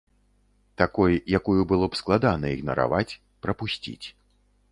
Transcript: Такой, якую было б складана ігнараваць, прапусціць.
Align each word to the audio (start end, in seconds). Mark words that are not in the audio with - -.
Такой, 0.81 1.11
якую 1.39 1.61
было 1.73 1.85
б 1.95 1.99
складана 2.01 2.47
ігнараваць, 2.55 3.17
прапусціць. 3.47 4.07